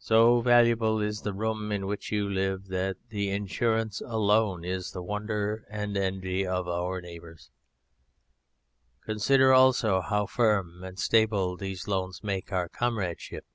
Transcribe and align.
So 0.00 0.40
valuable 0.40 1.00
is 1.00 1.20
the 1.22 1.32
room 1.32 1.70
in 1.70 1.86
which 1.86 2.10
you 2.10 2.28
live 2.28 2.64
that 2.66 2.96
the 3.10 3.30
insurance 3.30 4.00
alone 4.04 4.64
is 4.64 4.90
the 4.90 5.04
wonder 5.04 5.68
and 5.70 5.96
envy 5.96 6.44
of 6.44 6.66
our 6.66 7.00
neighbours. 7.00 7.52
Consider 9.04 9.52
also 9.52 10.00
how 10.00 10.26
firm 10.26 10.82
and 10.82 10.98
stable 10.98 11.56
these 11.56 11.86
loans 11.86 12.24
make 12.24 12.50
our 12.52 12.68
comradeship. 12.68 13.46